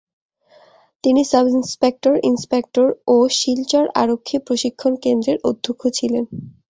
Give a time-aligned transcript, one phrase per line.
[1.03, 6.23] তিনি sub inspector, inspector ও শিলচর আরক্ষী প্রশিক্ষন কেন্দ্রের অধ্যক্ষ ছিলেন।